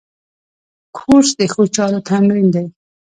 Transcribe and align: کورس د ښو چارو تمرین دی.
کورس 0.97 1.29
د 1.39 1.41
ښو 1.51 1.63
چارو 1.75 1.99
تمرین 2.09 2.47
دی. 2.55 2.65